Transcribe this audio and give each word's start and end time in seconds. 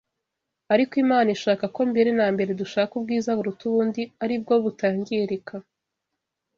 ariko 0.73 0.93
Imana 1.03 1.29
ishaka 1.37 1.65
ko 1.75 1.81
mbere 1.91 2.09
na 2.19 2.27
mbere 2.33 2.51
dushaka 2.61 2.91
ubwiza 2.99 3.29
buruta 3.37 3.63
ubundi 3.69 4.01
ari 4.23 4.35
bwo 4.41 4.55
butangirika 4.63 5.55